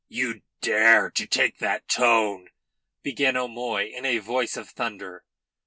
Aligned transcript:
"You 0.07 0.41
dare 0.61 1.11
to 1.11 1.27
take 1.27 1.59
that 1.59 1.87
tone?" 1.87 2.47
began 3.03 3.37
O'Moy 3.37 3.85
in 3.85 4.03
a 4.03 4.17
voice 4.17 4.57
of 4.57 4.67
thunder. 4.67 5.23